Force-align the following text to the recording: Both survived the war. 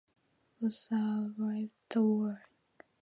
Both 0.59 0.73
survived 0.73 1.69
the 1.91 2.01
war. 2.01 2.45